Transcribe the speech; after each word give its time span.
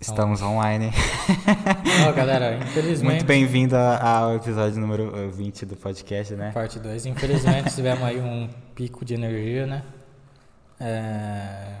Estamos 0.00 0.42
online. 0.42 0.90
Ó, 2.06 2.12
galera, 2.12 2.56
infelizmente. 2.56 3.12
Muito 3.12 3.24
bem-vindo 3.24 3.76
ao 3.76 4.34
episódio 4.34 4.80
número 4.80 5.16
eh, 5.16 5.28
20 5.28 5.64
do 5.66 5.76
podcast, 5.76 6.34
né? 6.34 6.50
Parte 6.52 6.78
2. 6.78 7.06
Infelizmente 7.06 7.74
tivemos 7.74 8.02
aí 8.02 8.20
um 8.20 8.48
pico 8.74 9.04
de 9.04 9.14
energia, 9.14 9.66
né? 9.66 9.82
É... 10.80 11.76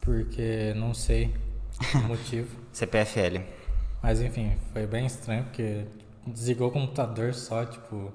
Porque 0.00 0.72
não 0.76 0.94
sei 0.94 1.34
o 1.94 1.98
motivo. 2.08 2.56
CPFL. 2.72 3.40
Mas 4.02 4.20
enfim, 4.20 4.56
foi 4.72 4.86
bem 4.86 5.06
estranho 5.06 5.44
porque 5.44 5.86
desligou 6.26 6.68
o 6.68 6.72
computador 6.72 7.34
só, 7.34 7.64
tipo. 7.64 8.12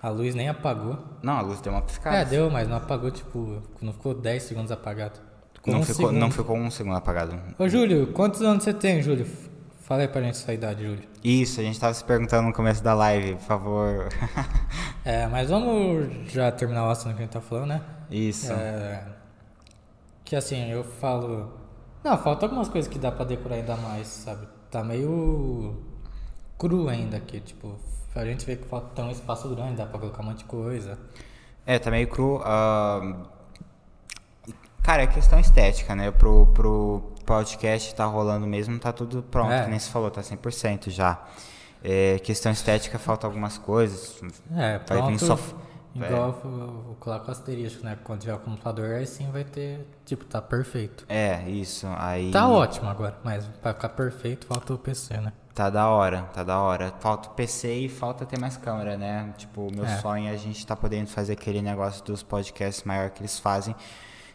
A 0.00 0.08
luz 0.08 0.34
nem 0.34 0.48
apagou. 0.48 0.98
Não, 1.22 1.32
a 1.32 1.40
luz 1.40 1.60
deu 1.60 1.72
uma 1.72 1.82
piscada. 1.82 2.18
É, 2.18 2.24
deu, 2.24 2.50
mas 2.50 2.68
não 2.68 2.76
apagou, 2.76 3.10
tipo. 3.10 3.62
Não 3.80 3.92
ficou 3.92 4.14
10 4.14 4.42
segundos 4.42 4.70
apagado. 4.70 5.18
Ficou 5.66 5.72
Não 5.74 5.80
um 5.80 5.84
ficou, 5.84 6.12
não 6.12 6.20
segundo. 6.30 6.32
ficou 6.32 6.56
um 6.56 6.70
segundo 6.70 6.96
apagado. 6.96 7.34
Ô, 7.58 7.68
Júlio, 7.68 8.06
quantos 8.12 8.40
anos 8.42 8.62
você 8.62 8.72
tem, 8.72 9.02
Júlio? 9.02 9.26
Fala 9.82 10.02
aí 10.02 10.08
pra 10.08 10.22
gente 10.22 10.36
sua 10.36 10.54
idade, 10.54 10.84
Júlio. 10.84 11.02
Isso, 11.24 11.60
a 11.60 11.62
gente 11.64 11.78
tava 11.78 11.92
se 11.94 12.04
perguntando 12.04 12.46
no 12.48 12.52
começo 12.52 12.82
da 12.82 12.94
live, 12.94 13.34
por 13.34 13.42
favor. 13.42 14.08
É, 15.04 15.24
mas 15.28 15.50
vamos 15.50 16.08
já 16.32 16.50
terminar 16.50 16.84
o 16.84 16.90
assunto 16.90 17.14
que 17.14 17.20
a 17.20 17.24
gente 17.24 17.32
tá 17.32 17.40
falando, 17.40 17.68
né? 17.68 17.80
Isso. 18.10 18.52
É, 18.52 19.04
que 20.24 20.34
assim, 20.34 20.68
eu 20.68 20.82
falo. 20.82 21.52
Não, 22.02 22.18
falta 22.18 22.44
algumas 22.46 22.68
coisas 22.68 22.90
que 22.90 22.98
dá 22.98 23.12
pra 23.12 23.24
decorar 23.24 23.54
ainda 23.54 23.76
mais, 23.76 24.08
sabe? 24.08 24.48
Tá 24.68 24.82
meio 24.82 25.80
cru 26.58 26.88
ainda 26.88 27.18
aqui, 27.18 27.38
tipo, 27.38 27.76
a 28.16 28.24
gente 28.24 28.44
vê 28.44 28.56
que 28.56 28.66
falta 28.66 29.00
um 29.04 29.10
espaço 29.12 29.48
grande, 29.54 29.76
dá 29.76 29.86
pra 29.86 30.00
colocar 30.00 30.22
um 30.22 30.26
monte 30.26 30.38
de 30.38 30.44
coisa. 30.46 30.98
É, 31.64 31.78
tá 31.78 31.88
meio 31.88 32.08
cru. 32.08 32.40
ah, 32.44 33.28
Cara, 34.86 35.02
é 35.02 35.06
questão 35.08 35.40
estética, 35.40 35.96
né? 35.96 36.12
Pro, 36.12 36.46
pro 36.54 37.02
podcast 37.24 37.92
tá 37.92 38.04
rolando 38.04 38.46
mesmo, 38.46 38.78
tá 38.78 38.92
tudo 38.92 39.20
pronto, 39.20 39.50
É. 39.52 39.64
que 39.64 39.70
nem 39.70 39.80
você 39.80 39.90
falou, 39.90 40.10
tá 40.12 40.22
100% 40.22 40.90
já. 40.90 41.24
É, 41.82 42.20
questão 42.20 42.52
estética, 42.52 42.96
falta 42.96 43.26
algumas 43.26 43.58
coisas. 43.58 44.22
É, 44.56 44.78
Vai 44.78 45.02
vir 45.10 45.18
pronto. 45.18 45.24
só. 45.26 45.38
Igual 45.92 46.38
eu 46.44 46.50
vou 46.84 46.96
colocar 47.00 47.28
o 47.28 47.30
asterisco, 47.32 47.82
né? 47.84 47.98
Quando 48.04 48.20
tiver 48.20 48.34
o 48.34 48.38
computador, 48.38 48.94
aí 48.94 49.06
sim 49.06 49.28
vai 49.32 49.42
ter. 49.44 49.84
Tipo, 50.04 50.24
tá 50.24 50.40
perfeito. 50.40 51.04
É, 51.08 51.42
isso. 51.48 51.86
Aí. 51.98 52.30
Tá 52.30 52.46
ótimo 52.48 52.88
agora, 52.88 53.18
mas 53.24 53.44
pra 53.60 53.74
ficar 53.74 53.88
perfeito 53.88 54.46
falta 54.46 54.72
o 54.74 54.78
PC, 54.78 55.16
né? 55.16 55.32
Tá 55.54 55.68
da 55.70 55.88
hora, 55.88 56.22
tá 56.34 56.44
da 56.44 56.60
hora. 56.60 56.92
Falta 57.00 57.28
o 57.30 57.32
PC 57.32 57.72
e 57.74 57.88
falta 57.88 58.24
ter 58.26 58.38
mais 58.38 58.56
câmera, 58.58 58.96
né? 58.96 59.32
Tipo, 59.38 59.62
o 59.68 59.72
meu 59.74 59.86
É. 59.86 59.96
sonho 59.98 60.28
é 60.28 60.32
a 60.32 60.36
gente 60.36 60.64
tá 60.66 60.76
podendo 60.76 61.08
fazer 61.08 61.32
aquele 61.32 61.60
negócio 61.62 62.04
dos 62.04 62.22
podcasts 62.22 62.84
maior 62.84 63.08
que 63.10 63.22
eles 63.22 63.38
fazem 63.38 63.74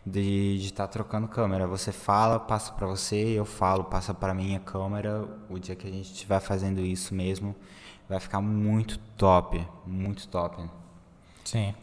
de 0.06 0.56
estar 0.66 0.88
trocando 0.88 1.28
câmera. 1.28 1.68
Você 1.68 1.92
fala, 1.92 2.40
passa 2.40 2.72
pra 2.74 2.88
você, 2.88 3.16
eu 3.16 3.46
falo, 3.46 3.84
passa 3.84 4.14
pra 4.14 4.34
minha 4.34 4.60
câmera. 4.60 5.28
O 5.50 5.60
dia 5.60 5.76
que 5.76 5.88
a 5.88 5.92
gente 5.92 6.12
estiver 6.12 6.40
fazendo 6.40 6.82
isso 6.82 7.14
mesmo, 7.14 7.56
vai 8.10 8.20
ficar 8.20 8.42
muito 8.42 8.98
top, 9.18 9.66
muito 9.86 10.28
top. 10.28 10.70
Sim. 11.46 11.74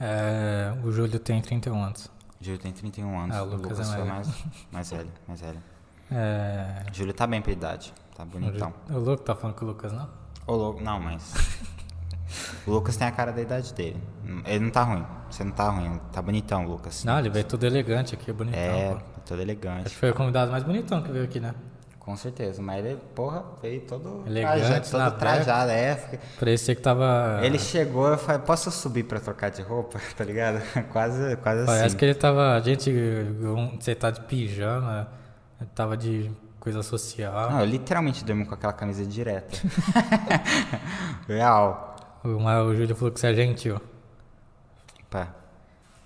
É, 0.00 0.74
o 0.84 0.90
Júlio 0.90 1.18
tem 1.18 1.40
31 1.40 1.82
anos. 1.82 2.10
Júlio 2.40 2.58
tem 2.58 2.72
31 2.72 3.18
anos. 3.20 3.36
Ah, 3.36 3.42
o 3.42 3.46
Lucas 3.46 3.78
é 3.80 3.84
foi 3.84 4.04
mais 4.04 4.26
mais, 4.28 4.44
mais 4.72 4.90
velho, 4.90 5.10
mais 5.26 5.40
velho. 5.40 5.62
É, 6.10 6.82
Júlio 6.92 7.14
tá 7.14 7.26
bem 7.26 7.40
pra 7.40 7.52
idade, 7.52 7.94
tá 8.16 8.22
o 8.24 8.26
bonitão. 8.26 8.72
Ju- 8.88 8.96
o 8.96 8.98
Lucas 8.98 9.24
tá 9.24 9.34
falando 9.34 9.56
com 9.56 9.64
o 9.64 9.68
Lucas, 9.68 9.92
não? 9.92 10.08
Ô, 10.46 10.54
louco, 10.54 10.82
não, 10.82 11.00
mas. 11.00 11.32
o 12.66 12.70
Lucas 12.70 12.96
tem 12.96 13.06
a 13.06 13.10
cara 13.10 13.32
da 13.32 13.40
idade 13.42 13.72
dele. 13.74 14.02
Ele 14.46 14.64
não 14.64 14.70
tá 14.70 14.82
ruim. 14.82 15.04
Você 15.30 15.44
não 15.44 15.52
tá 15.52 15.68
ruim. 15.68 16.00
Tá 16.12 16.22
bonitão, 16.22 16.64
Lucas. 16.66 17.04
Não, 17.04 17.18
ele 17.18 17.30
veio 17.30 17.44
todo 17.44 17.64
elegante 17.64 18.14
aqui, 18.14 18.32
bonitão. 18.32 18.60
É, 18.60 18.90
pô. 18.90 19.00
todo 19.26 19.34
Acho 19.34 19.42
elegante. 19.42 19.90
que 19.90 19.96
foi 19.96 20.10
o 20.10 20.14
convidado 20.14 20.50
mais 20.50 20.62
bonitão 20.62 21.02
que 21.02 21.10
veio 21.10 21.24
aqui, 21.24 21.40
né? 21.40 21.54
Com 21.98 22.14
certeza. 22.16 22.60
Mas 22.60 22.84
ele, 22.84 22.98
porra, 23.14 23.42
veio 23.62 23.80
todo 23.80 24.24
Elegante, 24.26 24.60
trajado, 24.60 24.98
na 24.98 25.10
todo 25.10 25.18
trajado. 25.20 25.70
É, 25.70 25.94
Parecia 26.38 26.74
que 26.74 26.82
tava. 26.82 27.40
Ele 27.42 27.58
chegou, 27.58 28.08
eu 28.08 28.18
falei, 28.18 28.42
posso 28.42 28.70
subir 28.70 29.04
pra 29.04 29.18
trocar 29.20 29.50
de 29.50 29.62
roupa? 29.62 29.98
Tá 30.14 30.22
ligado? 30.22 30.60
quase, 30.92 31.36
quase 31.36 31.64
Parece 31.64 31.86
assim. 31.86 31.96
que 31.96 32.04
ele 32.04 32.14
tava. 32.14 32.54
A 32.54 32.60
gente. 32.60 32.92
Você 33.80 33.94
tá 33.94 34.10
de 34.10 34.20
pijama, 34.20 35.08
tava 35.74 35.96
de 35.96 36.30
coisa 36.60 36.82
social. 36.82 37.50
Não, 37.50 37.60
eu 37.60 37.66
literalmente 37.66 38.22
dormi 38.22 38.44
com 38.44 38.54
aquela 38.54 38.72
camisa 38.74 39.04
direta. 39.06 39.56
Real. 41.26 41.93
O, 42.24 42.74
Júlio 42.74 42.96
falou 42.96 43.12
que 43.12 43.20
você 43.20 43.28
é 43.28 43.34
gentil. 43.34 43.80
Pá. 45.10 45.28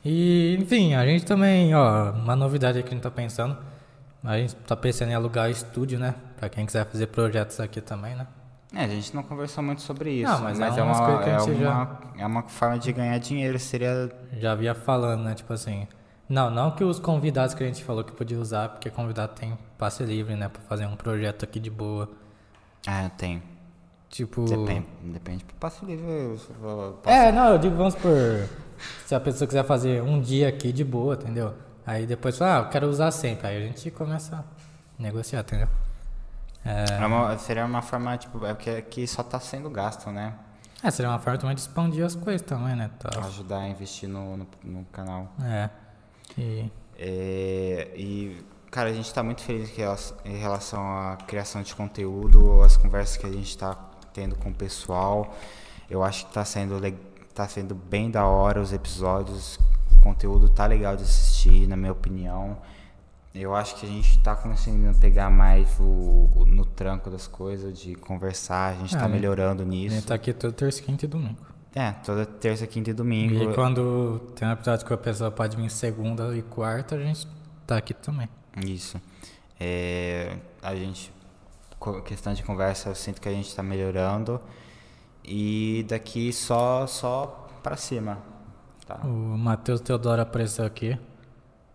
E, 0.04 0.56
enfim, 0.60 0.94
a 0.94 1.06
gente 1.06 1.24
também, 1.24 1.74
ó, 1.74 2.10
uma 2.12 2.34
novidade 2.34 2.82
que 2.82 2.88
a 2.88 2.92
gente 2.92 3.02
tá 3.02 3.10
pensando. 3.10 3.56
A 4.24 4.36
gente 4.36 4.54
tá 4.56 4.76
pensando 4.76 5.10
em 5.10 5.14
alugar 5.14 5.48
estúdio, 5.48 5.98
né? 5.98 6.14
Pra 6.36 6.48
quem 6.48 6.66
quiser 6.66 6.84
fazer 6.86 7.06
projetos 7.06 7.60
aqui 7.60 7.80
também, 7.80 8.16
né? 8.16 8.26
É, 8.74 8.84
a 8.84 8.88
gente 8.88 9.14
não 9.14 9.22
conversou 9.22 9.62
muito 9.62 9.80
sobre 9.80 10.10
isso. 10.10 10.30
Não, 10.30 10.40
mas 10.42 10.58
mas 10.58 10.76
é 10.76 10.80
é, 10.80 10.82
uma, 10.82 11.22
é, 11.22 11.38
já- 11.38 11.70
uma, 11.72 12.00
é 12.18 12.26
uma 12.26 12.42
forma 12.42 12.78
de 12.78 12.92
ganhar 12.92 13.16
dinheiro. 13.18 13.58
Seria 13.58 14.10
Já 14.32 14.52
havia 14.52 14.74
falando, 14.74 15.22
né? 15.22 15.34
Tipo 15.34 15.52
assim. 15.52 15.86
Não, 16.28 16.50
não 16.50 16.72
que 16.72 16.84
os 16.84 16.98
convidados 16.98 17.54
que 17.54 17.62
a 17.64 17.66
gente 17.66 17.82
falou 17.82 18.04
que 18.04 18.12
podia 18.12 18.38
usar, 18.38 18.68
porque 18.68 18.90
convidado 18.90 19.32
tem 19.34 19.56
passe 19.78 20.02
livre, 20.02 20.34
né? 20.34 20.48
Pra 20.48 20.60
fazer 20.62 20.84
um 20.84 20.96
projeto 20.96 21.44
aqui 21.44 21.58
de 21.58 21.70
boa. 21.70 22.10
Ah, 22.86 23.08
tem. 23.16 23.42
Tipo. 24.10 24.44
Depende, 24.44 24.86
depende 25.02 25.44
passo 25.60 25.84
livre. 25.84 26.38
É, 27.04 27.30
não, 27.30 27.52
eu 27.52 27.58
digo, 27.58 27.76
vamos 27.76 27.94
por. 27.94 28.12
Se 29.06 29.14
a 29.14 29.20
pessoa 29.20 29.46
quiser 29.46 29.64
fazer 29.64 30.02
um 30.02 30.20
dia 30.20 30.48
aqui 30.48 30.72
de 30.72 30.84
boa, 30.84 31.14
entendeu? 31.14 31.54
Aí 31.86 32.06
depois 32.06 32.38
fala, 32.38 32.56
ah, 32.56 32.58
eu 32.66 32.68
quero 32.70 32.88
usar 32.88 33.10
sempre. 33.10 33.46
Aí 33.46 33.56
a 33.64 33.66
gente 33.66 33.90
começa 33.90 34.36
a 34.36 34.44
negociar, 35.02 35.40
entendeu? 35.40 35.68
É 36.64 37.06
uma- 37.06 37.36
seria 37.38 37.64
uma 37.64 37.80
forma, 37.82 38.16
tipo, 38.18 38.44
é 38.44 38.52
porque 38.54 38.70
aqui 38.70 39.06
só 39.06 39.22
tá 39.22 39.40
sendo 39.40 39.70
gasto, 39.70 40.10
né? 40.10 40.34
É, 40.82 40.90
seria 40.90 41.10
uma 41.10 41.18
forma 41.18 41.38
também 41.38 41.54
de 41.54 41.62
expandir 41.62 42.04
as 42.04 42.14
coisas 42.14 42.42
também, 42.42 42.76
né? 42.76 42.90
Tal. 42.98 43.24
Ajudar 43.24 43.58
a 43.60 43.68
investir 43.68 44.08
no, 44.08 44.36
no, 44.36 44.46
no 44.62 44.84
canal. 44.92 45.32
É. 45.42 45.70
E. 46.36 46.70
É, 46.98 47.90
e, 47.96 48.44
cara, 48.70 48.90
a 48.90 48.92
gente 48.92 49.12
tá 49.12 49.22
muito 49.22 49.42
feliz 49.42 49.70
em 49.70 49.76
relação- 49.76 50.16
em 50.24 50.36
relação 50.36 50.80
à 50.82 51.16
criação 51.26 51.62
de 51.62 51.74
conteúdo, 51.74 52.62
as 52.62 52.76
conversas 52.76 53.16
que 53.16 53.26
a 53.26 53.30
gente 53.32 53.56
tá 53.56 53.76
tendo 54.12 54.36
com 54.36 54.50
o 54.50 54.54
pessoal. 54.54 55.36
Eu 55.88 56.02
acho 56.02 56.26
que 56.26 56.32
tá 56.34 56.44
sendo, 56.44 56.74
tá 57.34 57.48
sendo 57.48 57.74
bem 57.74 58.10
da 58.10 58.26
hora 58.26 58.60
os 58.60 58.72
episódios. 58.72 59.58
O 59.96 60.00
conteúdo 60.00 60.48
tá 60.48 60.66
legal 60.66 60.96
de 60.96 61.02
assistir, 61.02 61.66
na 61.66 61.76
minha 61.76 61.92
opinião. 61.92 62.56
Eu 63.34 63.54
acho 63.54 63.76
que 63.76 63.86
a 63.86 63.88
gente 63.88 64.18
tá 64.20 64.34
conseguindo 64.34 64.92
pegar 64.98 65.30
mais 65.30 65.68
o, 65.78 65.82
o- 66.34 66.44
no 66.46 66.64
tranco 66.64 67.08
das 67.10 67.26
coisas, 67.26 67.78
de 67.78 67.94
conversar, 67.94 68.72
a 68.72 68.74
gente 68.74 68.96
Ah, 68.96 69.00
tá 69.00 69.08
né? 69.08 69.14
melhorando 69.14 69.62
A 69.62 69.66
nisso. 69.66 69.94
gente 69.94 70.06
tá 70.06 70.14
aqui 70.14 70.32
todo 70.32 70.52
terça, 70.52 70.82
quinta 70.82 71.04
e 71.04 71.08
domingo. 71.08 71.36
É, 71.74 71.92
toda 71.92 72.24
terça, 72.26 72.66
quinta 72.66 72.90
e 72.90 72.92
domingo. 72.94 73.34
E 73.50 73.54
quando 73.54 74.18
tem 74.34 74.48
um 74.48 74.52
episódio 74.52 74.84
que 74.86 74.92
a 74.92 74.96
pessoa 74.96 75.30
pode 75.30 75.56
vir 75.56 75.70
segunda 75.70 76.36
e 76.36 76.42
quarta, 76.42 76.96
a 76.96 76.98
gente 76.98 77.28
tá 77.66 77.76
aqui 77.76 77.94
também. 77.94 78.28
Isso. 78.66 79.00
É, 79.60 80.36
a 80.62 80.74
gente, 80.74 81.12
questão 82.04 82.32
de 82.32 82.42
conversa, 82.42 82.88
eu 82.88 82.94
sinto 82.94 83.20
que 83.20 83.28
a 83.28 83.32
gente 83.32 83.54
tá 83.54 83.62
melhorando. 83.62 84.40
E 85.24 85.84
daqui 85.88 86.32
só, 86.32 86.86
só 86.86 87.48
pra 87.62 87.76
cima. 87.76 88.18
Tá? 88.86 88.96
O 89.04 89.08
Matheus 89.08 89.80
Teodoro 89.80 90.22
apareceu 90.22 90.64
aqui. 90.64 90.98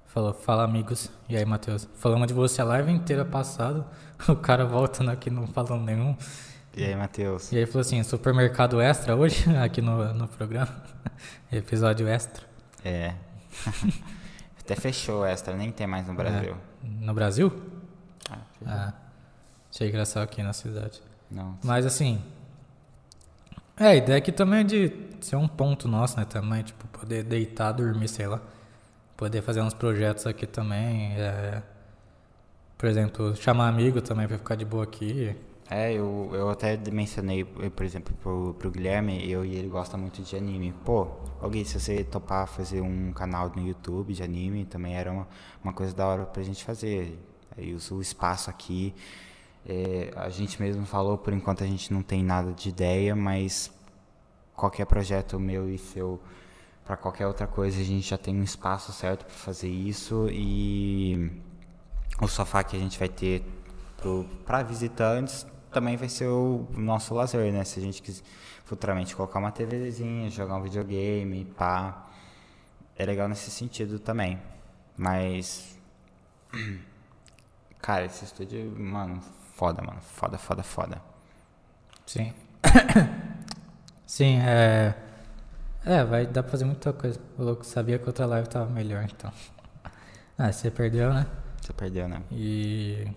Falou, 0.07 0.33
fala 0.33 0.63
amigos. 0.63 1.09
E 1.29 1.35
aí, 1.38 1.45
Matheus? 1.45 1.88
Falamos 1.95 2.27
de 2.27 2.33
você 2.33 2.61
a 2.61 2.65
live 2.65 2.91
inteira 2.91 3.25
passada. 3.25 3.85
O 4.25 4.37
cara 4.37 4.66
voltando 4.66 5.11
aqui 5.11 5.30
não 5.30 5.45
falando 5.47 5.83
nenhum. 5.83 6.16
E 6.78 6.85
aí, 6.85 6.95
Matheus? 6.95 7.51
E 7.51 7.57
aí 7.57 7.66
falou 7.66 7.81
assim, 7.81 8.01
supermercado 8.04 8.80
extra 8.80 9.16
hoje, 9.16 9.44
aqui 9.57 9.81
no, 9.81 10.13
no 10.13 10.30
programa. 10.30 10.73
Episódio 11.51 12.07
extra. 12.07 12.44
É. 12.85 13.16
Até 14.59 14.75
fechou 14.75 15.25
extra, 15.25 15.56
nem 15.57 15.71
tem 15.71 15.85
mais 15.85 16.07
no 16.07 16.13
Brasil. 16.13 16.56
No 16.81 17.13
Brasil? 17.13 17.51
Ah. 18.30 18.37
Ah, 18.66 18.94
achei 19.73 20.06
só 20.06 20.21
aqui 20.21 20.44
na 20.44 20.53
cidade. 20.53 21.01
Não. 21.30 21.57
Mas 21.63 21.85
assim. 21.85 22.21
É, 23.75 23.87
a 23.87 23.95
ideia 23.95 24.19
aqui 24.19 24.31
também 24.31 24.59
é 24.59 24.63
de 24.63 24.92
ser 25.19 25.35
um 25.35 25.47
ponto 25.47 25.87
nosso, 25.87 26.18
né? 26.19 26.25
Também, 26.25 26.61
tipo, 26.61 26.85
poder 26.87 27.23
deitar, 27.23 27.71
dormir, 27.71 28.07
sei 28.07 28.27
lá. 28.27 28.39
Poder 29.18 29.42
fazer 29.42 29.61
uns 29.61 29.73
projetos 29.73 30.27
aqui 30.27 30.45
também. 30.45 31.13
é, 31.13 31.63
por 32.77 32.87
exemplo, 32.89 33.35
chamar 33.35 33.69
amigo 33.69 34.01
também 34.01 34.27
pra 34.27 34.37
ficar 34.37 34.56
de 34.56 34.65
boa 34.65 34.83
aqui. 34.83 35.35
É, 35.69 35.94
eu, 35.94 36.30
eu 36.33 36.49
até 36.49 36.77
mencionei, 36.92 37.47
eh, 37.61 37.69
por 37.69 37.85
exemplo, 37.85 38.13
pro, 38.21 38.53
pro 38.59 38.69
Guilherme, 38.69 39.27
eu 39.30 39.45
e 39.45 39.56
ele 39.56 39.69
gosta 39.69 39.97
muito 39.97 40.21
de 40.21 40.35
anime. 40.35 40.73
Pô, 40.83 41.07
alguém, 41.42 41.63
se 41.63 41.80
você 41.80 42.03
topar 42.03 42.45
fazer 42.45 42.81
um 42.81 43.13
canal 43.13 43.49
no 43.56 43.65
YouTube 43.65 44.13
de 44.13 44.21
anime, 44.21 44.65
também 44.65 44.95
era 44.95 45.11
uma, 45.11 45.27
uma 45.63 45.73
coisa 45.73 45.95
da 45.95 46.06
hora 46.06 46.25
pra 46.25 46.44
gente 46.44 46.63
fazer. 46.63 47.18
Aí 47.57 47.73
usa 47.73 47.95
o 47.95 48.01
espaço 48.01 48.49
aqui. 48.49 48.94
É, 49.65 50.11
a 50.15 50.29
gente 50.29 50.61
mesmo 50.61 50.85
falou, 50.85 51.17
por 51.17 51.33
enquanto 51.33 51.63
a 51.63 51.67
gente 51.67 51.93
não 51.93 52.01
tem 52.01 52.23
nada 52.23 52.51
de 52.51 52.69
ideia, 52.69 53.15
mas 53.15 53.71
qualquer 54.55 54.85
projeto 54.85 55.39
meu 55.39 55.69
e 55.69 55.77
seu 55.77 56.19
para 56.85 56.97
qualquer 56.97 57.27
outra 57.27 57.47
coisa 57.47 57.79
a 57.79 57.83
gente 57.83 58.09
já 58.09 58.17
tem 58.17 58.35
um 58.35 58.43
espaço 58.43 58.91
certo 58.91 59.25
para 59.25 59.33
fazer 59.33 59.69
isso 59.69 60.27
e 60.29 61.31
o 62.21 62.27
sofá 62.27 62.61
que 62.61 62.75
a 62.75 62.79
gente 62.79 62.99
vai 62.99 63.07
ter 63.07 63.41
para 64.45 64.63
visitantes 64.63 65.47
também 65.71 65.95
vai 65.95 66.09
ser 66.09 66.27
o 66.27 66.67
nosso 66.71 67.13
lazer, 67.15 67.51
né? 67.51 67.63
Se 67.63 67.79
a 67.79 67.81
gente 67.81 68.01
quiser 68.01 68.23
futuramente 68.63 69.15
colocar 69.15 69.39
uma 69.39 69.51
TVzinha, 69.51 70.29
jogar 70.29 70.55
um 70.55 70.61
videogame, 70.61 71.45
pá. 71.45 72.07
É 72.95 73.05
legal 73.05 73.27
nesse 73.27 73.49
sentido 73.49 73.99
também. 73.99 74.39
Mas. 74.95 75.77
Cara, 77.81 78.05
esse 78.05 78.23
estúdio, 78.23 78.71
mano, 78.77 79.19
foda, 79.63 79.81
mano. 79.81 80.01
Foda, 80.01 80.37
foda, 80.37 80.61
foda. 80.61 81.01
Sim. 82.05 82.33
Sim, 84.05 84.39
é. 84.39 84.93
É, 85.85 86.03
vai 86.03 86.25
dar 86.25 86.43
pra 86.43 86.51
fazer 86.51 86.65
muita 86.65 86.91
coisa. 86.91 87.17
O 87.37 87.43
louco 87.43 87.65
sabia 87.65 87.97
que 87.97 88.05
outra 88.05 88.25
live 88.25 88.49
tava 88.49 88.69
melhor, 88.69 89.05
então. 89.05 89.31
Ah, 90.35 90.51
você 90.51 90.71
perdeu, 90.71 91.13
né? 91.13 91.27
Você 91.61 91.71
perdeu, 91.73 92.09
né? 92.09 92.23
E. 92.31 93.07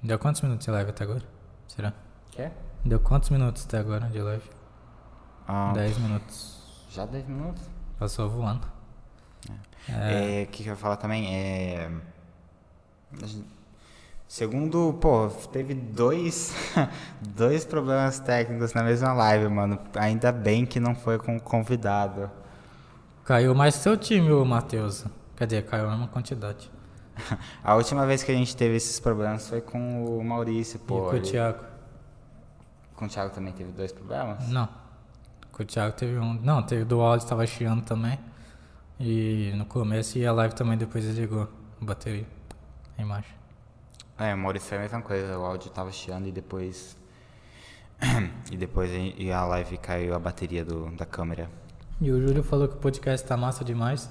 Deu 0.00 0.16
quantos 0.16 0.40
minutos 0.40 0.64
de 0.64 0.70
live 0.70 0.90
até 0.90 1.02
agora? 1.02 1.22
Será? 1.66 1.92
Quer? 2.30 2.52
Deu 2.84 3.00
quantos 3.00 3.30
minutos 3.30 3.64
até 3.64 3.78
agora 3.78 4.06
de 4.06 4.22
live? 4.22 4.48
Ah, 5.46 5.72
10 5.74 5.98
minutos. 5.98 6.86
Já 6.88 7.04
10 7.04 7.26
minutos? 7.26 7.64
Passou 7.98 8.30
voando. 8.30 8.64
É, 9.88 10.44
o 10.44 10.52
que, 10.52 10.62
que 10.62 10.68
eu 10.68 10.74
ia 10.74 10.76
falar 10.76 10.96
também? 10.96 11.34
É. 11.34 11.90
Segundo, 14.32 14.94
pô, 14.98 15.28
teve 15.52 15.74
dois, 15.74 16.54
dois 17.20 17.66
problemas 17.66 18.18
técnicos 18.18 18.72
na 18.72 18.82
mesma 18.82 19.12
live, 19.12 19.46
mano. 19.48 19.78
Ainda 19.94 20.32
bem 20.32 20.64
que 20.64 20.80
não 20.80 20.94
foi 20.94 21.18
com 21.18 21.38
convidado. 21.38 22.30
Caiu 23.26 23.54
mais 23.54 23.74
seu 23.74 23.94
time, 23.94 24.32
o 24.32 24.42
Matheus. 24.42 25.04
Quer 25.36 25.46
dizer, 25.46 25.66
caiu 25.66 25.86
a 25.86 25.90
mesma 25.90 26.08
quantidade. 26.08 26.70
A 27.62 27.74
última 27.74 28.06
vez 28.06 28.22
que 28.22 28.32
a 28.32 28.34
gente 28.34 28.56
teve 28.56 28.74
esses 28.74 28.98
problemas 28.98 29.50
foi 29.50 29.60
com 29.60 30.02
o 30.02 30.24
Maurício, 30.24 30.76
e 30.76 30.78
pô. 30.78 31.10
com 31.10 31.16
o 31.16 31.20
Thiago? 31.20 31.64
Com 32.96 33.04
o 33.04 33.08
Thiago 33.08 33.34
também 33.34 33.52
teve 33.52 33.70
dois 33.72 33.92
problemas? 33.92 34.48
Não. 34.48 34.66
Com 35.52 35.62
o 35.62 35.66
Thiago 35.66 35.94
teve 35.94 36.18
um. 36.18 36.40
Não, 36.40 36.62
teve 36.62 36.86
do 36.86 37.02
áudio, 37.02 37.28
tava 37.28 37.46
chiando 37.46 37.82
também. 37.82 38.18
E 38.98 39.52
no 39.56 39.66
começo 39.66 40.16
e 40.16 40.26
a 40.26 40.32
live 40.32 40.54
também 40.54 40.78
depois 40.78 41.04
desligou 41.04 41.42
a 41.42 41.84
bateria. 41.84 42.26
A 42.96 43.02
imagem. 43.02 43.41
É, 44.22 44.34
o 44.34 44.38
Maurício 44.38 44.68
foi 44.68 44.78
a 44.78 44.80
mesma 44.82 45.02
coisa, 45.02 45.36
o 45.36 45.44
áudio 45.44 45.68
tava 45.70 45.90
chiando 45.90 46.28
e 46.28 46.32
depois. 46.32 46.96
e 48.52 48.56
depois 48.56 48.90
a, 48.90 48.94
e 48.94 49.32
a 49.32 49.44
live 49.46 49.76
caiu 49.78 50.14
a 50.14 50.18
bateria 50.18 50.64
do, 50.64 50.90
da 50.92 51.04
câmera. 51.04 51.50
E 52.00 52.10
o 52.10 52.20
Júlio 52.20 52.42
falou 52.42 52.68
que 52.68 52.74
o 52.74 52.78
podcast 52.78 53.26
tá 53.26 53.36
massa 53.36 53.64
demais. 53.64 54.08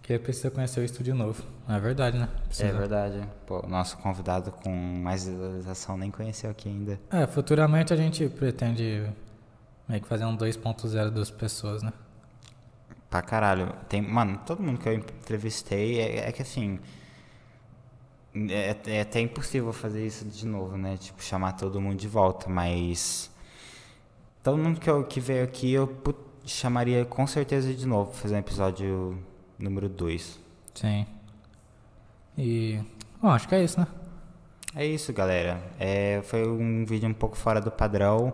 Que 0.00 0.12
ele 0.12 0.22
precisa 0.22 0.50
conhecer 0.50 0.80
o 0.80 0.84
estúdio 0.84 1.14
novo. 1.14 1.44
É 1.68 1.78
verdade, 1.78 2.18
né? 2.18 2.28
Precisa. 2.46 2.68
É 2.68 2.72
verdade. 2.72 3.22
Pô, 3.46 3.64
nosso 3.66 3.96
convidado 3.98 4.50
com 4.50 4.70
mais 4.70 5.26
visualização 5.26 5.96
nem 5.96 6.10
conheceu 6.10 6.50
aqui 6.50 6.68
ainda. 6.68 7.00
É, 7.10 7.26
futuramente 7.26 7.92
a 7.92 7.96
gente 7.96 8.28
pretende 8.28 9.08
meio 9.88 10.02
que 10.02 10.08
fazer 10.08 10.24
um 10.24 10.36
2.0 10.36 11.10
das 11.10 11.30
pessoas, 11.30 11.82
né? 11.82 11.92
Pra 13.08 13.22
caralho. 13.22 13.72
Tem, 13.88 14.00
mano, 14.02 14.40
todo 14.44 14.62
mundo 14.62 14.78
que 14.80 14.88
eu 14.88 14.94
entrevistei 14.94 16.00
é, 16.00 16.28
é 16.28 16.32
que 16.32 16.42
assim. 16.42 16.80
É, 18.34 18.76
é 18.86 19.00
até 19.02 19.20
impossível 19.20 19.72
fazer 19.72 20.06
isso 20.06 20.24
de 20.24 20.46
novo, 20.46 20.76
né? 20.76 20.96
Tipo, 20.96 21.22
chamar 21.22 21.52
todo 21.52 21.80
mundo 21.80 21.96
de 21.96 22.08
volta, 22.08 22.48
mas. 22.48 23.30
Todo 24.42 24.58
mundo 24.58 24.80
que, 24.80 24.90
eu, 24.90 25.04
que 25.04 25.20
veio 25.20 25.44
aqui 25.44 25.72
eu 25.72 25.86
chamaria 26.44 27.04
com 27.04 27.26
certeza 27.26 27.72
de 27.72 27.86
novo, 27.86 28.12
fazer 28.12 28.34
um 28.34 28.38
episódio 28.38 29.18
número 29.58 29.88
2. 29.88 30.40
Sim. 30.74 31.06
E. 32.36 32.80
Bom, 33.20 33.28
acho 33.28 33.46
que 33.48 33.54
é 33.54 33.62
isso, 33.62 33.78
né? 33.78 33.86
É 34.74 34.86
isso, 34.86 35.12
galera. 35.12 35.62
É, 35.78 36.22
foi 36.24 36.48
um 36.48 36.84
vídeo 36.84 37.08
um 37.08 37.14
pouco 37.14 37.36
fora 37.36 37.60
do 37.60 37.70
padrão 37.70 38.32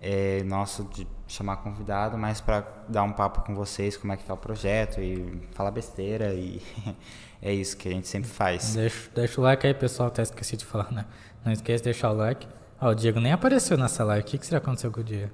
é, 0.00 0.42
nosso 0.44 0.84
de 0.84 1.06
chamar 1.28 1.58
convidado, 1.58 2.16
mas 2.16 2.40
para 2.40 2.66
dar 2.88 3.02
um 3.02 3.12
papo 3.12 3.42
com 3.42 3.54
vocês, 3.54 3.96
como 3.96 4.12
é 4.12 4.16
que 4.16 4.24
tá 4.24 4.34
o 4.34 4.36
projeto 4.36 5.00
e 5.00 5.46
falar 5.52 5.70
besteira 5.70 6.32
e 6.32 6.60
é 7.40 7.52
isso 7.52 7.76
que 7.76 7.88
a 7.88 7.92
gente 7.92 8.08
sempre 8.08 8.28
faz. 8.28 8.74
Deixa, 8.74 9.10
deixa 9.14 9.40
o 9.40 9.44
like 9.44 9.66
aí, 9.66 9.74
pessoal. 9.74 10.08
Até 10.08 10.22
esqueci 10.22 10.56
de 10.56 10.64
falar, 10.64 10.90
né? 10.90 11.04
Não 11.44 11.52
esqueça 11.52 11.78
de 11.78 11.84
deixar 11.84 12.10
o 12.10 12.14
like. 12.14 12.48
Ó, 12.80 12.90
o 12.90 12.94
Diego 12.94 13.20
nem 13.20 13.32
apareceu 13.32 13.76
nessa 13.76 14.02
live. 14.04 14.22
O 14.22 14.26
que, 14.26 14.38
que 14.38 14.46
será 14.46 14.60
que 14.60 14.66
aconteceu 14.66 14.90
com 14.90 15.00
o 15.00 15.04
Diego? 15.04 15.32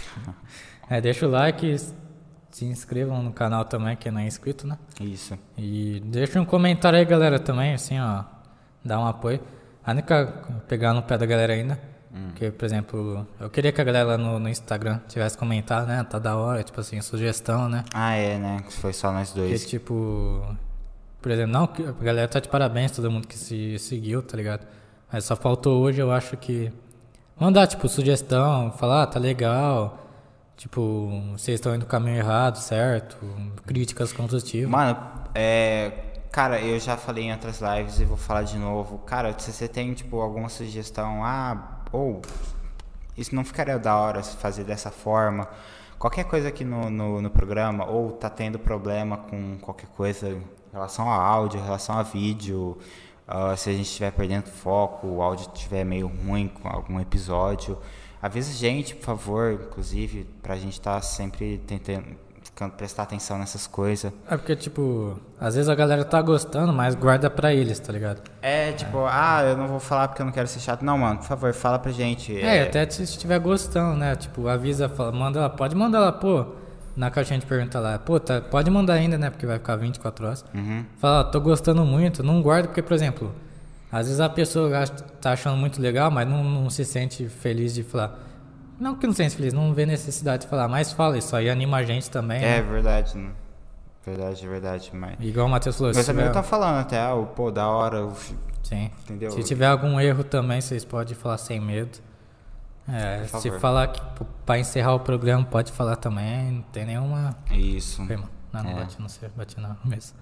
é, 0.88 1.00
deixa 1.00 1.26
o 1.26 1.30
like. 1.30 1.76
Se 2.50 2.64
inscrevam 2.64 3.22
no 3.22 3.32
canal 3.32 3.64
também, 3.64 3.96
quem 3.96 4.12
não 4.12 4.20
é 4.20 4.26
inscrito, 4.26 4.66
né? 4.66 4.76
Isso. 5.00 5.38
E 5.56 6.00
deixa 6.04 6.40
um 6.40 6.44
comentário 6.44 6.98
aí, 6.98 7.04
galera, 7.04 7.38
também, 7.38 7.72
assim, 7.72 7.98
ó. 7.98 8.24
Dá 8.84 9.00
um 9.00 9.06
apoio. 9.06 9.40
A 9.84 9.92
única. 9.92 10.26
Pegar 10.68 10.92
no 10.92 11.02
pé 11.02 11.16
da 11.16 11.24
galera 11.24 11.54
ainda. 11.54 11.80
Que, 12.34 12.50
por 12.50 12.64
exemplo, 12.64 13.26
eu 13.38 13.48
queria 13.48 13.70
que 13.70 13.80
a 13.80 13.84
galera 13.84 14.04
lá 14.08 14.18
no, 14.18 14.38
no 14.40 14.48
Instagram 14.48 14.98
tivesse 15.08 15.38
comentado, 15.38 15.86
né? 15.86 16.02
Tá 16.02 16.18
da 16.18 16.36
hora, 16.36 16.62
tipo 16.62 16.80
assim, 16.80 17.00
sugestão, 17.00 17.68
né? 17.68 17.84
Ah, 17.94 18.14
é, 18.14 18.36
né? 18.36 18.64
Foi 18.68 18.92
só 18.92 19.12
nós 19.12 19.30
Que 19.30 19.38
dois. 19.38 19.66
tipo. 19.68 20.44
Por 21.22 21.30
exemplo, 21.30 21.52
não, 21.52 21.64
a 21.64 22.02
galera 22.04 22.26
tá 22.26 22.40
de 22.40 22.48
parabéns, 22.48 22.90
todo 22.92 23.10
mundo 23.10 23.28
que 23.28 23.36
se 23.38 23.78
seguiu, 23.78 24.22
tá 24.22 24.36
ligado? 24.36 24.66
Mas 25.12 25.24
só 25.24 25.36
faltou 25.36 25.80
hoje, 25.82 26.00
eu 26.00 26.10
acho 26.10 26.36
que. 26.36 26.72
Mandar, 27.38 27.66
tipo, 27.68 27.88
sugestão, 27.88 28.72
falar, 28.72 29.02
ah, 29.04 29.06
tá 29.06 29.18
legal. 29.20 29.98
Tipo, 30.56 31.22
vocês 31.32 31.54
estão 31.54 31.74
indo 31.74 31.82
no 31.82 31.86
caminho 31.86 32.16
errado, 32.16 32.56
certo? 32.56 33.16
Críticas 33.66 34.12
construtivas. 34.12 34.68
Mano, 34.68 34.98
é. 35.34 35.92
Cara, 36.32 36.60
eu 36.60 36.78
já 36.78 36.96
falei 36.96 37.24
em 37.24 37.32
outras 37.32 37.60
lives 37.60 37.98
e 37.98 38.04
vou 38.04 38.16
falar 38.16 38.42
de 38.42 38.56
novo. 38.58 38.98
Cara, 38.98 39.34
se 39.38 39.52
você 39.52 39.66
tem, 39.66 39.92
tipo, 39.94 40.20
alguma 40.20 40.48
sugestão, 40.48 41.24
ah, 41.24 41.79
ou 41.92 42.20
isso 43.16 43.34
não 43.34 43.44
ficaria 43.44 43.78
da 43.78 43.96
hora 43.96 44.22
se 44.22 44.36
fazer 44.36 44.64
dessa 44.64 44.90
forma. 44.90 45.48
Qualquer 45.98 46.24
coisa 46.24 46.48
aqui 46.48 46.64
no, 46.64 46.88
no, 46.88 47.20
no 47.20 47.30
programa, 47.30 47.84
ou 47.84 48.12
tá 48.12 48.30
tendo 48.30 48.58
problema 48.58 49.18
com 49.18 49.58
qualquer 49.58 49.88
coisa 49.88 50.28
em 50.30 50.42
relação 50.72 51.10
a 51.10 51.16
áudio, 51.16 51.60
em 51.60 51.62
relação 51.62 51.98
a 51.98 52.02
vídeo, 52.02 52.78
ah, 53.28 53.54
se 53.56 53.70
a 53.70 53.72
gente 53.72 53.86
estiver 53.86 54.10
perdendo 54.10 54.46
foco, 54.46 55.06
o 55.06 55.22
áudio 55.22 55.50
estiver 55.54 55.84
meio 55.84 56.08
ruim 56.08 56.48
com 56.48 56.68
algum 56.68 56.98
episódio, 56.98 57.78
avisa 58.20 58.50
a 58.50 58.54
gente, 58.54 58.94
por 58.96 59.04
favor, 59.04 59.52
inclusive, 59.52 60.24
pra 60.42 60.56
gente 60.56 60.72
estar 60.72 60.94
tá 60.94 61.02
sempre 61.02 61.58
tentando 61.58 62.16
prestar 62.76 63.04
atenção 63.04 63.38
nessas 63.38 63.66
coisas. 63.66 64.12
É 64.28 64.36
porque, 64.36 64.54
tipo, 64.54 65.18
às 65.40 65.54
vezes 65.54 65.68
a 65.68 65.74
galera 65.74 66.04
tá 66.04 66.20
gostando, 66.20 66.72
mas 66.72 66.94
guarda 66.94 67.30
pra 67.30 67.54
eles, 67.54 67.78
tá 67.78 67.92
ligado? 67.92 68.20
É, 68.42 68.72
tipo, 68.72 68.98
ah, 69.06 69.42
eu 69.44 69.56
não 69.56 69.66
vou 69.66 69.80
falar 69.80 70.08
porque 70.08 70.20
eu 70.20 70.26
não 70.26 70.32
quero 70.32 70.46
ser 70.46 70.60
chato. 70.60 70.84
Não, 70.84 70.98
mano, 70.98 71.18
por 71.18 71.26
favor, 71.26 71.52
fala 71.54 71.78
pra 71.78 71.90
gente. 71.90 72.38
É, 72.38 72.64
até 72.64 72.88
se 72.90 73.02
estiver 73.02 73.38
gostando, 73.38 73.96
né? 73.96 74.14
Tipo, 74.14 74.48
avisa, 74.48 74.88
fala, 74.88 75.12
manda 75.12 75.40
lá, 75.40 75.48
pode 75.48 75.74
mandar 75.74 76.00
lá, 76.00 76.12
pô. 76.12 76.44
Na 76.96 77.08
caixinha 77.10 77.38
de 77.38 77.46
pergunta 77.46 77.78
lá, 77.78 77.98
pô, 77.98 78.18
tá, 78.18 78.40
pode 78.40 78.68
mandar 78.68 78.94
ainda, 78.94 79.16
né? 79.16 79.30
Porque 79.30 79.46
vai 79.46 79.58
ficar 79.58 79.76
24 79.76 80.26
horas. 80.26 80.44
Uhum. 80.52 80.84
Fala, 80.98 81.24
tô 81.24 81.40
gostando 81.40 81.84
muito, 81.84 82.22
não 82.22 82.42
guarda, 82.42 82.68
porque, 82.68 82.82
por 82.82 82.92
exemplo, 82.92 83.32
às 83.90 84.06
vezes 84.06 84.20
a 84.20 84.28
pessoa 84.28 84.84
tá 85.20 85.32
achando 85.32 85.56
muito 85.56 85.80
legal, 85.80 86.10
mas 86.10 86.28
não, 86.28 86.44
não 86.44 86.68
se 86.68 86.84
sente 86.84 87.28
feliz 87.28 87.74
de 87.74 87.82
falar. 87.82 88.29
Não 88.80 88.94
que 88.96 89.06
não 89.06 89.12
se 89.12 89.18
sente 89.18 89.36
feliz, 89.36 89.52
não 89.52 89.74
vê 89.74 89.84
necessidade 89.84 90.44
de 90.44 90.48
falar, 90.48 90.66
mas 90.66 90.90
fala, 90.92 91.18
isso 91.18 91.36
aí 91.36 91.50
anima 91.50 91.76
a 91.76 91.82
gente 91.82 92.10
também. 92.10 92.38
É 92.38 92.56
né? 92.56 92.62
verdade, 92.62 93.16
né? 93.18 93.30
Verdade, 94.04 94.48
verdade, 94.48 94.90
mas. 94.94 95.16
Igual 95.20 95.46
o 95.46 95.50
Matheus 95.50 95.76
falou, 95.76 95.92
Meus 95.92 96.08
amigos 96.08 96.28
tiver, 96.30 96.38
estão 96.40 96.42
falando 96.42 96.78
até, 96.80 96.98
ah, 96.98 97.14
pô, 97.36 97.50
da 97.50 97.68
hora. 97.68 98.06
o- 98.06 98.14
sim. 98.62 98.90
Entendeu? 99.04 99.30
se 99.32 99.42
tiver 99.44 99.66
algum 99.66 100.00
erro 100.00 100.24
também, 100.24 100.60
vocês 100.60 100.84
podem 100.84 101.14
falar 101.14 101.36
sem 101.36 101.60
medo. 101.60 101.98
É, 102.88 103.24
se 103.26 103.50
falar 103.58 103.88
que 103.88 104.00
pô, 104.16 104.24
pra 104.46 104.58
encerrar 104.58 104.94
o 104.94 105.00
programa, 105.00 105.44
pode 105.44 105.70
falar 105.70 105.96
também, 105.96 106.50
não 106.50 106.62
tem 106.72 106.86
nenhuma. 106.86 107.36
Isso. 107.50 108.02
Mano. 108.02 108.28
Não, 108.52 108.62
não 108.64 108.70
É. 108.70 108.74
bati, 108.76 109.00
não 109.00 109.08
sei, 109.08 109.28
bati 109.36 109.60
na 109.60 109.76
mesa. 109.84 110.14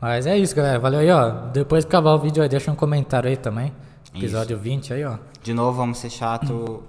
Mas 0.00 0.26
é 0.26 0.36
isso, 0.36 0.54
galera. 0.54 0.78
Valeu 0.78 1.00
aí, 1.00 1.10
ó. 1.10 1.30
Depois 1.52 1.84
que 1.84 1.88
acabar 1.88 2.12
o 2.12 2.18
vídeo 2.18 2.42
aí, 2.42 2.48
deixa 2.48 2.70
um 2.70 2.76
comentário 2.76 3.28
aí 3.28 3.36
também. 3.36 3.72
Episódio 4.14 4.56
20 4.58 4.92
aí, 4.92 5.04
ó. 5.04 5.16
De 5.42 5.52
novo, 5.54 5.78
vamos 5.78 5.98
ser 5.98 6.10
chato. 6.10 6.82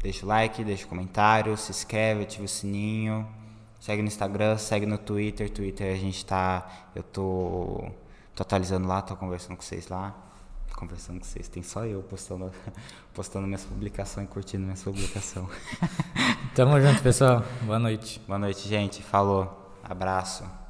Deixa 0.00 0.24
o 0.24 0.28
like, 0.28 0.62
deixa 0.62 0.86
o 0.86 0.88
comentário, 0.88 1.56
se 1.56 1.70
inscreve, 1.70 2.22
ativa 2.22 2.44
o 2.44 2.48
sininho. 2.48 3.26
Segue 3.80 4.02
no 4.02 4.08
Instagram, 4.08 4.56
segue 4.56 4.86
no 4.86 4.98
Twitter. 4.98 5.50
Twitter 5.50 5.92
a 5.92 5.96
gente 5.96 6.24
tá. 6.24 6.66
Eu 6.94 7.02
tô. 7.02 7.90
tô 8.34 8.42
atualizando 8.42 8.86
lá, 8.86 9.02
tô 9.02 9.16
conversando 9.16 9.56
com 9.56 9.62
vocês 9.62 9.88
lá. 9.88 10.14
Conversando 10.76 11.18
com 11.18 11.24
vocês. 11.24 11.48
Tem 11.48 11.62
só 11.62 11.84
eu 11.84 12.02
postando, 12.02 12.52
postando 13.12 13.46
minhas 13.46 13.64
publicações 13.64 14.28
e 14.28 14.30
curtindo 14.30 14.62
minhas 14.62 14.82
publicações. 14.82 15.48
Tamo 16.54 16.80
junto, 16.80 17.02
pessoal. 17.02 17.42
Boa 17.62 17.78
noite. 17.78 18.20
Boa 18.26 18.38
noite, 18.38 18.68
gente. 18.68 19.02
Falou. 19.02 19.72
Abraço. 19.82 20.67